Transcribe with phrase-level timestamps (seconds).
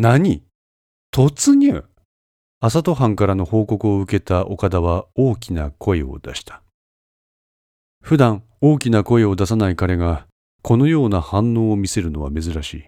[0.00, 0.44] 何？
[1.10, 1.82] 突入？
[2.60, 6.62] 朝戸藩からの報告を受けた岡田は大きな声を出した。
[8.00, 10.28] 普段大きな声を出さない彼が
[10.62, 12.84] このような反応を見せるのは珍しい。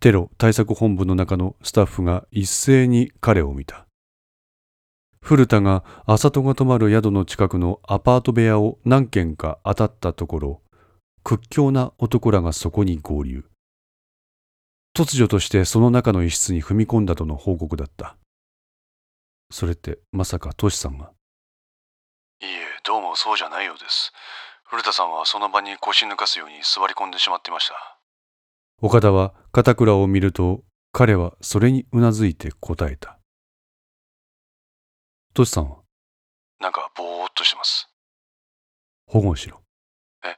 [0.00, 3.86] テロ対策本部の中のスタッフが一斉に彼を見た。
[5.20, 10.62] 古田が朝戸が泊まる宿の近くのアパート部屋を何軒か当たったところ、
[11.22, 13.44] 屈強な男らがそこに合流。
[14.98, 18.16] 突如としてその中の一室に踏み込んだとの報告だった。
[19.48, 21.12] それってまさかトシさんが？
[22.42, 24.12] いいえ、どうもそうじゃないようです。
[24.64, 27.74] 古田さんはその場に腰抜かすように座り込んでしまってました。
[28.82, 33.20] 岡田は片倉を見ると彼はそれにうなずいて答えた。
[35.32, 35.76] トシさんは？
[36.60, 37.88] なんかぼーっとしてます。
[39.06, 39.60] 保護しろ。
[40.24, 40.34] え？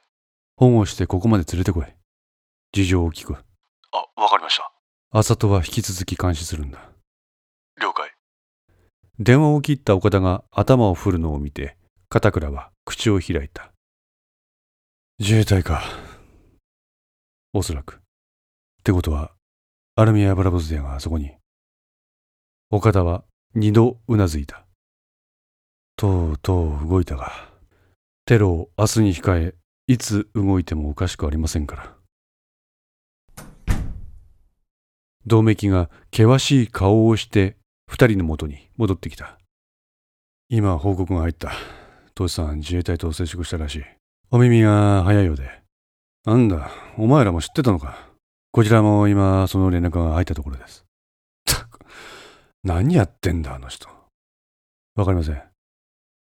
[0.56, 1.86] 保護してここまで連れてこい。
[2.72, 3.42] 事情を聞く。
[4.20, 4.70] あ、わかりました。
[5.10, 6.90] 朝戸は引き続き監視するんだ。
[7.80, 8.12] 了解。
[9.18, 11.78] 電話を切った岡田が頭を振るのを見て、
[12.10, 13.72] 片倉は口を開いた。
[15.18, 15.82] 自衛隊か。
[17.54, 17.94] おそらく。
[17.94, 17.98] っ
[18.84, 19.32] てことは、
[19.96, 21.32] アルミア・ブラボスデアがあそこに。
[22.70, 23.24] 岡田は
[23.54, 24.66] 二度うなずいた。
[25.96, 27.32] とうとう動いたが、
[28.26, 29.54] テロを明日に控え、
[29.86, 31.99] いつ動いてもおかしくありませんから。
[35.26, 39.38] 銅メキが険しい顔をして二人のもとに戻ってきた。
[40.48, 41.52] 今報告が入った。
[42.14, 43.84] トシさん自衛隊と接触したらしい。
[44.30, 45.60] お耳が早いようで。
[46.24, 48.10] なんだ、お前らも知ってたのか。
[48.52, 50.84] こちらも今その連絡が入ったところです。
[51.44, 51.80] たく、
[52.64, 53.88] 何やってんだあの人。
[54.96, 55.42] わかりません。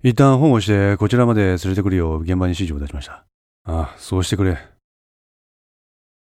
[0.03, 3.25] 一旦保護してこちらまで連れてくるよう現場に指示を出しました。
[3.65, 4.59] ああ、そうしてくれ。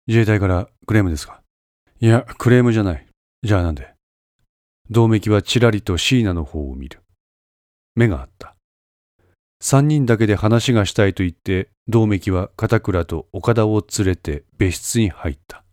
[0.07, 1.41] 自衛隊からクレームですか
[2.06, 3.08] いや、クレームじゃない。
[3.42, 3.95] じゃあなんで？
[4.92, 7.02] 銅メキはちらりと椎名の方を見る。
[7.95, 8.56] 目があった。
[9.59, 15.63] 三人だけで話がしたいと言って、銅メキは片倉と岡田を連れて別室に入った。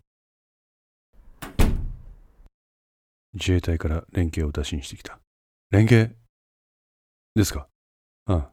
[3.34, 5.18] 自衛隊から連携を打診してきた。
[5.70, 6.16] 連携？
[7.34, 7.68] ですか？
[8.24, 8.50] あ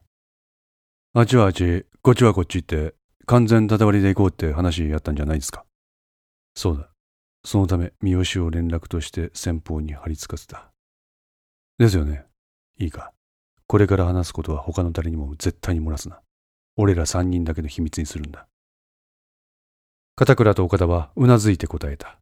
[1.14, 1.18] あ。
[1.18, 2.92] あっちはあっち、こっちはこっちって
[3.24, 5.64] 完全たたわりで行こうって話やったんじゃないですか？
[6.54, 6.89] そうだ。
[7.44, 10.70] そのため三好を連絡として先方に張り付かせた。
[11.78, 12.26] ですよね。
[12.78, 13.12] いいか。
[13.66, 16.20] これから話すことは他の誰にも絶対に漏らすな。
[16.76, 18.46] 俺ら三人だけの秘密にするんだ。
[20.16, 22.18] 片倉と岡田はうなずいて答えた。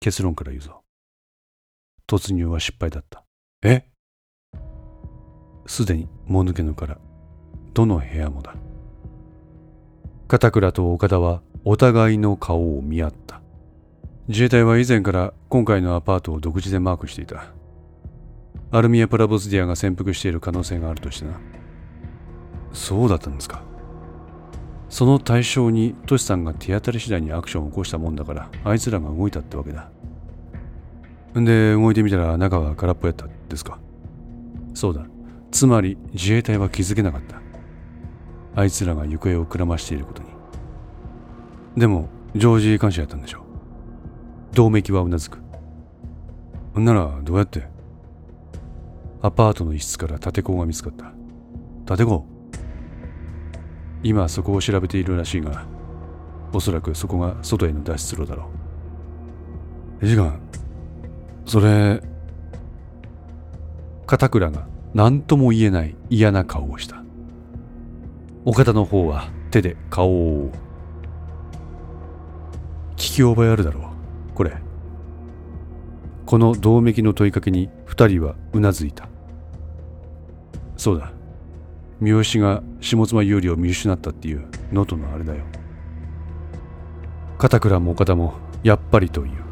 [0.00, 0.82] 結論から言うぞ。
[2.08, 3.22] 突入は失敗だった。
[3.62, 3.84] え？
[5.66, 6.98] すでにもぬけのから
[7.74, 8.56] どの部屋もだ。
[10.26, 13.40] 片倉と岡田はお互いの顔を見合った。
[14.28, 17.52] 自衛隊は以前から今回のアパートを独自でマークしていた。
[18.70, 21.32] アルミア・プラボスディアが潜伏している可能性があるとしてな。
[22.72, 23.62] そうだったんですか。
[24.88, 29.90] その対象にトシさんが手当たり次第にアクションを起こしたもんだからあいつらが動いたってわけだ。
[31.38, 33.78] んで動いてみたら中は空っぽやったですか。
[34.72, 35.04] そうだ。
[35.50, 37.40] つまり自衛隊は気づけなかった。
[38.54, 40.39] あいつらが行方をくらましていることに。
[41.76, 43.40] でも、常時監視やったんでしょ？
[44.52, 45.38] 銅メキはうなずく。
[46.74, 47.68] なら、どうやって？
[49.22, 51.12] アパートの一室から立て子が見つかった。
[51.84, 52.26] 立て子？
[54.02, 55.64] 今そこを調べているらしいが、
[56.52, 58.50] おそらくそこが外への脱出路だろ
[60.02, 60.06] う。
[60.06, 60.40] 時間、
[61.44, 62.02] それ、
[64.06, 67.04] 片倉が何とも言えない嫌な顔をした。
[68.44, 70.69] 岡田の方は手で顔を覆う。
[73.10, 74.36] 聞き覚えあるだろう。
[74.36, 74.52] これ。
[76.26, 79.08] この銅メキの問いかけに二人はうなずいた。
[80.76, 81.10] そうだ。
[81.98, 85.42] 三好が下妻有利を見失ったっていう能登のあれだよ。
[87.36, 89.42] 片倉も岡田もやっぱりという。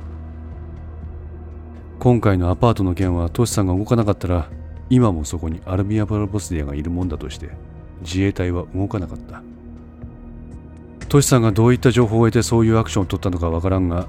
[1.98, 4.48] 今回のアパートの件はトシさんが動かなかったら
[4.88, 7.50] 今もそこにアルビア・バラボスディアがいるもんだとして
[8.03, 9.42] 自衛隊は動かなかった。
[11.09, 14.07] トシさんがどういった情報を得てそういうアクションを取ったのかわからんが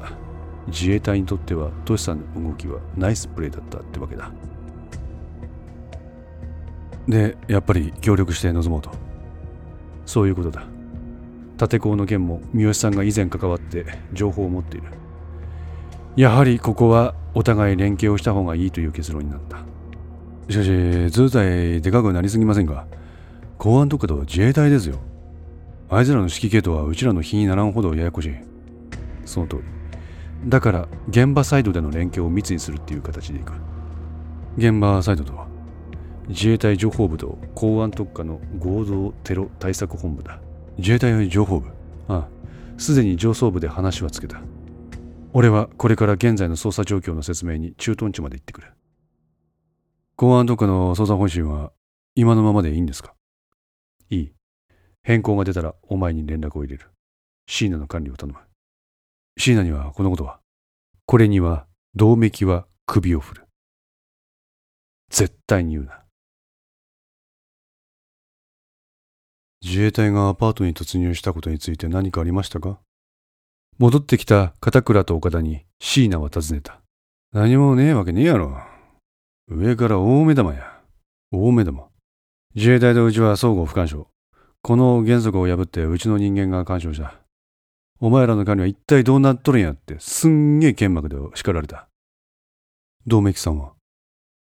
[0.67, 4.31] 自衛隊にとってはトシさんの動きはナイスプレーだったってわけだ。
[7.07, 8.91] でやっぱり協力して臨もうと。
[10.05, 10.65] そういうことだ。
[11.59, 14.87] 立子の件も三好さんが以前関わって情報を持っている。
[16.15, 19.57] やはりここはお互い連携をした方がいいという結論になった。
[20.49, 22.85] しかし図体でかくなりすぎませんか？
[23.57, 24.99] 公安とかと自衛隊ですよ。
[25.91, 28.35] あいつらの指揮系統はうちらの比にならんほどややこしい。
[29.25, 29.63] その通り。
[30.49, 33.53] だから現場サイドでの連携を密にするっていう形でいく
[34.55, 35.47] 現場サイドとは
[36.27, 40.39] 自衛隊情報部と公安特化の合同テロ対策本部だ。
[40.77, 41.69] 自衛隊情報部。
[42.07, 42.27] ああ
[42.77, 44.39] すでに上層部で話はつけた。
[45.33, 48.67] 俺はこれから現在の捜査状況の説明に駐屯地まで行ってくる。
[50.15, 51.71] 公安特化の捜査方針は
[52.15, 53.13] 今のままでいいんですか？
[54.09, 54.31] いい。
[55.03, 56.89] 変更が出たらお前に連絡を入れる
[57.47, 58.39] 椎名の管理を頼む
[59.37, 60.39] 椎名にはこのことは
[61.05, 61.65] これには
[61.95, 63.45] 同盟は首を振る
[65.09, 66.03] 絶対に言うな
[69.61, 72.79] 自衛隊がアパートに突入したことについて何かありましたか？
[73.77, 76.79] 戻ってきた片倉と岡田に椎名は尋ねた。
[77.33, 78.57] 何もねえわけねえやろ。
[79.49, 80.81] 上から大目玉や。
[81.31, 81.89] 大目玉。
[82.55, 84.07] 自衛隊とうちは相互不干渉。
[84.61, 87.15] この原則を破ってうちの人間が干渉した。
[88.01, 91.87] お前らの管理は一体どうなっとるんやってすんげえ剣幕で叱られた。
[93.05, 93.73] 道明さんは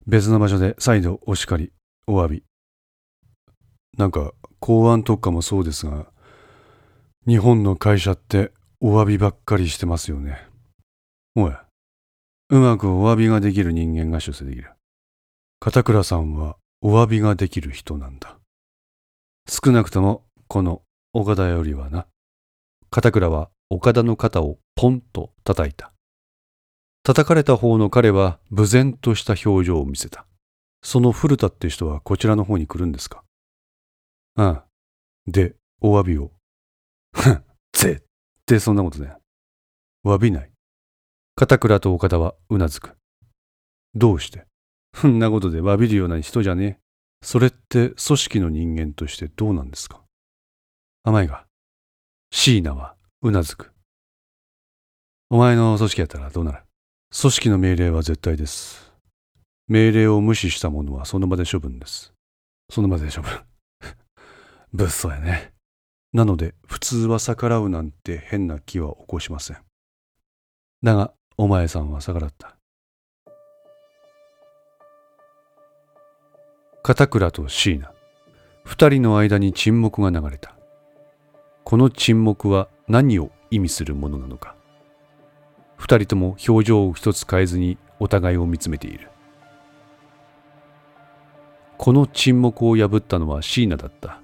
[0.08, 1.72] 別の場所で再度お叱り、
[2.08, 2.44] お詫び。
[3.98, 6.08] なんか公安特化もそうですが、
[7.28, 10.48] 日本の会社ってお詫びばっかりしてますよね。
[11.36, 11.54] おい、
[12.50, 14.72] うまくお詫びができる人間が出世できる。
[15.60, 18.41] 片倉さんはお詫びができる人なんだ。
[19.48, 20.82] 少なくともこの
[21.14, 22.08] 岡田よりはな。
[22.90, 25.94] 片倉は岡田の肩をポンと叩いた。
[27.04, 30.26] 叩かれた方の彼は無然とした表情を見せた。
[30.84, 33.24] その古田って人はこちらの方に来るんですか？
[34.36, 34.66] ああ。
[35.28, 36.32] で、お詫びを。
[37.14, 37.44] ふん、
[37.74, 38.04] ぜっ
[38.46, 39.20] てそんなことだよ。
[40.06, 40.52] 詫びない。
[41.36, 42.96] 片倉と岡田はうなずく。
[43.96, 44.46] どうして？
[44.96, 46.80] そんなことで詫びるような人じゃねえ。
[47.24, 50.02] それって組織の人間としてどうなんですか？
[51.04, 51.46] 甘いが、
[52.32, 53.72] 椎名はうなずく。
[55.30, 56.60] お前の組織やったらどうなる？
[57.20, 58.92] 組織の命令は絶対です。
[59.68, 62.14] 命令を無視した者はその場で処分です。
[62.70, 63.32] その場で処分。
[64.74, 65.54] 物騒やね。
[66.14, 69.58] なので普通は逆らうなんて変な気は起こしません。
[70.84, 72.58] だがお前さんは逆らった。
[76.92, 77.90] 片倉と椎名
[78.66, 80.54] 二人の間に沈黙が流れた。
[81.64, 84.58] この沈黙は何を意味するものなのか。
[85.78, 89.08] 二人とも表情を一つ変えずにお互いを見つめている。
[91.78, 94.20] この沈黙を破ったのは椎名だった。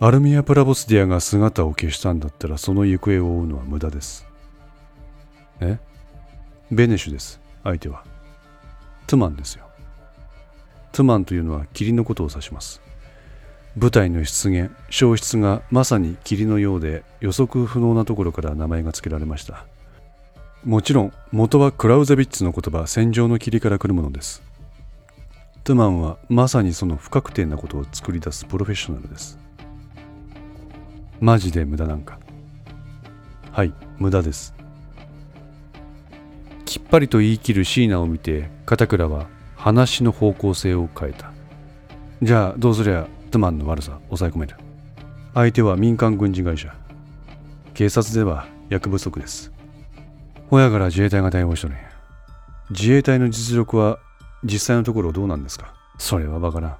[0.00, 4.26] アルミア・プラボスディアが姿を消したんだったらその行方を追うのは無駄です。
[5.60, 5.78] え？
[6.72, 8.02] ベネシュです、相手は。
[9.06, 9.69] トゥマンですよ。
[10.92, 12.80] トゥマンというのは霧のことを指します。
[13.76, 19.66] 舞台の出現、消失がまさに霧のようで予測不能なところから名前が付けられました。
[20.64, 24.42] もちろん元はクラウゼビッツの言葉戦場の霧から来るものです。
[25.64, 29.40] トゥマンはまさにその不確定なことを作り出すプロフェッショナルです。
[31.20, 32.18] マジで無駄なんか
[33.52, 34.54] はい無駄です
[36.64, 39.26] きっぱりと言い切る椎名を見て片倉は
[39.60, 41.32] 話の方向性を変えた。
[42.22, 44.56] じゃあどうすりゃトゥマンの悪さ抑え込める。
[45.34, 46.74] 相手は民間軍事会社。
[47.74, 49.52] 警察では役不足です。
[50.50, 51.74] 親から自衛隊が対応しとる。
[51.74, 51.82] んや
[52.70, 53.98] 自衛隊の実力は
[54.42, 55.74] 実際のところどうなんですか？
[55.98, 56.76] それはわからん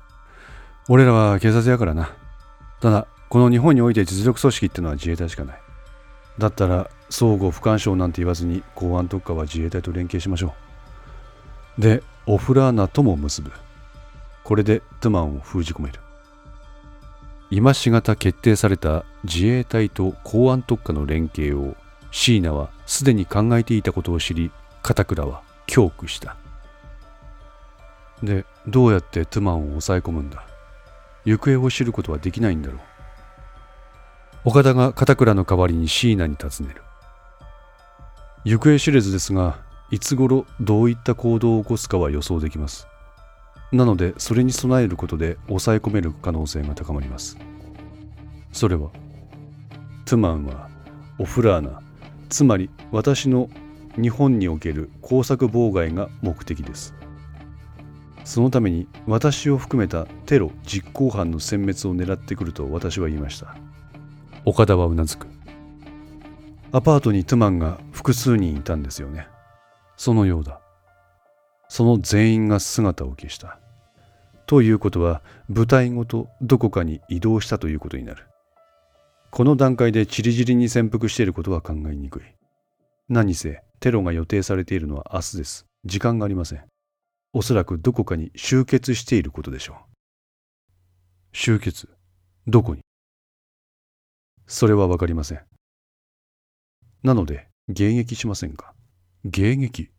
[0.88, 2.14] 俺らは警察やからな。
[2.80, 5.60] ただこの日本において実力組織ってのは自衛隊しかない。
[6.38, 10.54] だったら相互不干渉なんて言わずに公安特化は自衛隊と連携しましょ
[11.78, 11.82] う。
[11.82, 13.50] で、オフラーナとも結ぶ。
[14.44, 15.99] これでトゥマンを封じ込める。
[17.50, 21.75] 今しがた決定された自衛隊と公安特化の連携を
[22.12, 26.37] 椎名はすでに考えていたことを知り片倉は恐怖した
[28.22, 30.44] でどうやってトゥマンを抑え込むんだ？
[31.25, 32.80] 行方を知ることはできないんだろう
[34.44, 36.82] 岡田が片倉の代わりに椎名に尋ねる
[38.44, 39.58] 行方知れずですが
[39.90, 42.87] いつ頃どういった行動を起こすかは予想できます。
[43.73, 47.37] なのでそれに備えることで抑え込める可能性が高まります。
[48.52, 48.90] それは
[50.04, 50.68] トゥマンは
[51.18, 51.82] オフラーナ
[52.28, 53.49] つまり私の
[54.00, 56.94] 日本における工作妨害が目的です。
[58.25, 63.56] そのために私を含めたテロ実行犯の殲滅を狙ってくると私は言いました。
[64.44, 65.26] 岡田はうなずく。
[66.73, 69.26] アパートにトゥマンが複数人いたんですよね
[70.02, 70.62] そのようだ
[71.69, 73.61] その全員が姿を消した
[74.47, 78.25] ということは部隊ごとどこかに移動したということになる
[79.30, 82.23] この段階でチリジリに潜伏していることは考えにくい
[83.11, 85.66] 何せテロが予定されているのは明日です。
[85.85, 86.64] 時間がありません。
[87.35, 89.76] おそらくどこかに集結していることでしょう。
[91.33, 91.88] 集結？
[92.47, 92.80] どこに？
[94.47, 95.40] それはわかりません。
[97.02, 98.73] なので、迎撃しませんか？
[99.22, 99.90] 迎撃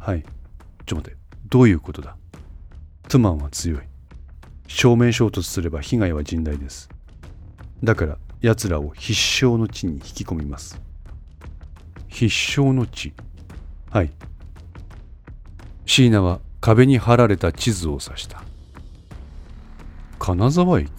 [0.00, 0.24] はい。
[0.84, 1.16] ちょ待て。
[1.48, 2.16] どういうことだ？
[3.08, 3.80] トゥマンは強い。
[4.66, 6.88] 正面衝突すれば被害は甚大です。
[7.84, 10.80] だから奴らを必勝の地に引き込みます。
[12.08, 13.14] 必勝の地？
[13.90, 14.10] はい。
[15.84, 18.42] 椎名は壁に貼られた地図を指した。
[20.18, 20.90] 金沢駅？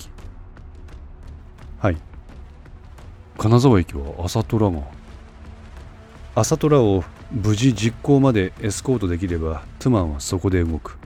[3.37, 4.81] 金沢駅は朝虎が。
[6.33, 10.97] 朝虎を無事実行までエスコートできればトゥマンはそこで動く。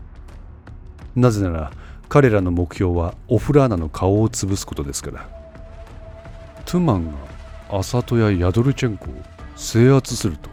[1.16, 1.72] なぜなら
[2.08, 5.30] 彼らの目標はオフラーナの顔を潰すことですから。
[6.66, 7.18] トゥマンが
[7.70, 9.10] アトやヤドルチェンコを
[9.58, 10.50] 制圧すると。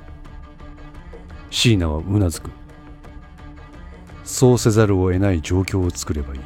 [1.50, 2.50] シーナはうなずく。
[4.24, 6.40] そうせざるを得ない状況を作ればいい。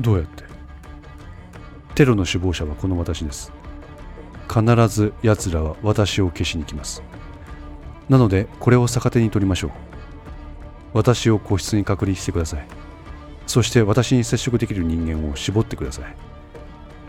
[0.00, 0.44] どうやって？
[1.94, 3.52] テロの首謀者はこの私です。
[4.56, 7.02] 必ず奴らは私を消しに来ます。
[8.08, 9.70] なので、これを逆手に取りましょう。
[10.94, 12.66] 私を個室に隔離してください。
[13.46, 16.04] そして私に接触できる人間を絞ってください。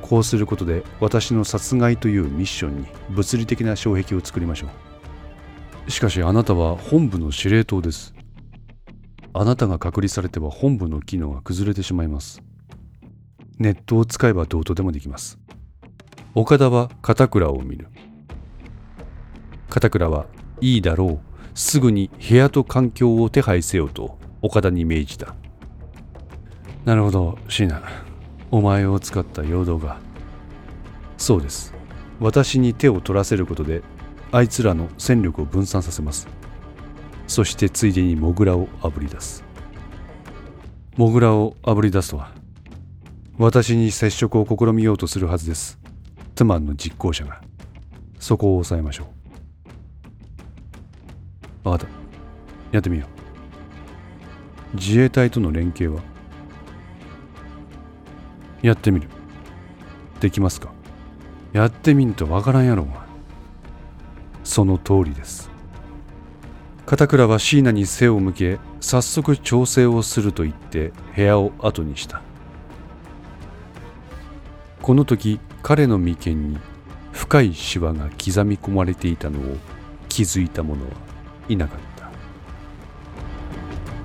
[0.01, 4.68] こうすることで私の殺害というミッションに物理的な障壁を作りましょ
[5.88, 5.92] う。
[5.92, 8.13] しかしあなたは本部の司令塔です。
[9.34, 12.42] あなたが隔離されては本部の機能が崩れてしまいます。
[13.58, 15.39] ネットを使えばどうとでもできます。
[16.39, 17.88] 岡田は片倉を見る。
[19.72, 20.27] 片倉は
[20.62, 21.20] いいだろう。
[21.56, 25.34] すぐに部屋と環境を手配せよと岡田に命じた。
[26.86, 27.82] なるほど、椎名。
[28.51, 29.98] お前を使った陽動が。
[31.17, 31.74] そうです。
[32.20, 33.82] 私に手を取らせることで、
[34.32, 36.27] あいつらの戦力を分散させます。
[37.25, 39.44] そしてついでにモグラをあぶり出す。
[40.98, 42.29] モグラをあぶり出すとは、
[43.39, 45.79] 私に接触を試みようとするはずです。
[46.38, 47.41] ツマンの実行者が。
[48.20, 49.08] そこを抑えましょ
[51.65, 51.70] う。
[51.70, 51.94] わかった。
[52.72, 53.08] やってみよ
[54.72, 54.75] う。
[54.75, 56.00] 自衛隊との連携は
[58.62, 59.10] やってみる。
[60.20, 60.70] できますか？
[61.53, 63.08] やってみんとわからんやろが。
[64.44, 65.50] その通りです。
[66.86, 72.22] 片倉は椎名に背を向け、早速調整をすると言って部屋を後にした。
[74.84, 76.57] この時彼の眉間に
[77.12, 79.57] 深いシワが刻み込まれていたのを
[80.07, 80.91] 気づいた者は
[81.50, 82.09] いなかった。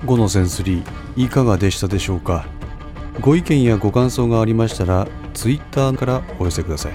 [0.05, 2.47] 5のセンスリーいかがでしたでしょうか？
[3.21, 6.93] ご意見やご感想がありましたら Twitter からお寄せください。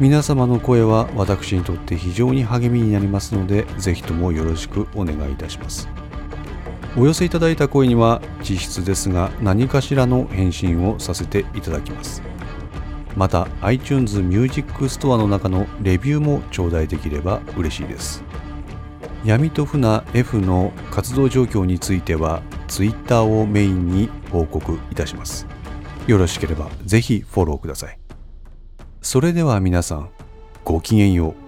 [0.00, 5.88] 皆様の声は私にとって非常に励みになりますのでぜひともよろしくお願いいたします。
[6.96, 12.24] お寄せいただいた声には実質ですが何かしらの返信をさせていただきます。
[13.16, 18.22] また iTunes Music Store の中のレビューも頂戴できれば嬉しいです。
[19.24, 25.46] 闇と船 F の活動状況については Twitter をメインに報告いたします。
[26.06, 27.98] よろしければぜひフォローください。
[29.00, 30.10] それでは皆さん
[30.64, 31.41] ごきげんよう。